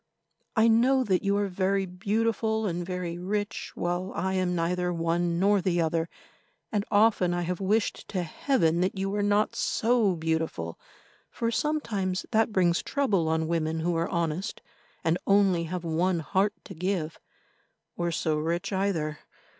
[0.55, 5.37] I know that you are very beautiful and very rich, while I am neither one
[5.37, 6.09] nor the other,
[6.71, 10.79] and often I have wished to Heaven that you were not so beautiful,
[11.29, 14.63] for sometimes that brings trouble on women who are honest
[15.03, 17.19] and only have one heart to give,
[17.95, 19.19] or so rich either.